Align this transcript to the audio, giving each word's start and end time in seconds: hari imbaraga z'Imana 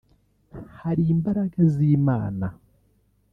hari 0.79 1.03
imbaraga 1.15 1.59
z'Imana 1.73 2.47